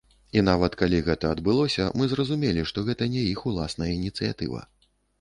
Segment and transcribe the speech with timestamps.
[0.39, 4.69] І нават, калі гэта адбылося мы зразумелі, што гэта не іх уласная ініцыятыва.